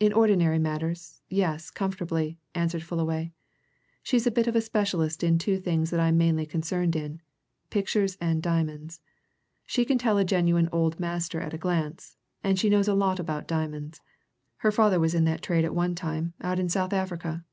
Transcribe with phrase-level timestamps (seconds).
[0.00, 3.32] "In ordinary matters, yes comfortably," answered Fullaway.
[4.02, 7.22] "She's a bit a specialist in two things that I'm mainly concerned in
[7.70, 9.00] pictures and diamonds.
[9.64, 13.20] She can tell a genuine Old Master at a glance, and she knows a lot
[13.20, 14.00] about diamonds
[14.56, 17.44] her father was in that trade at one time, out in South Africa."